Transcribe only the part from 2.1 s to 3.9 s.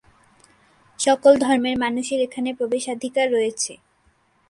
এখানে প্রবেশাধিকার রয়েছে।